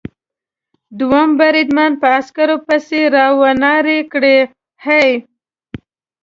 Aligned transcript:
دوهم 0.99 1.29
بریدمن 1.39 1.91
په 2.01 2.07
عسکر 2.19 2.49
پسې 2.65 3.01
را 3.13 3.27
و 3.39 3.41
نارې 3.63 3.99
کړې: 4.11 4.37
هې! 4.85 5.07